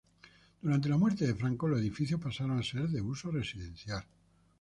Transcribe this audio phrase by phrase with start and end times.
[0.63, 4.03] Durante la muerte de Franco, los edificios pasaron a ser de uso residencial.